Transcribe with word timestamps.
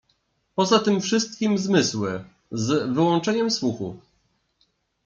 Poza 0.55 0.79
tym 0.79 1.01
wszystkim 1.01 1.57
zmysły, 1.57 2.23
z 2.51 2.93
wyłączeniem 2.93 3.51
słuchu 3.51 3.99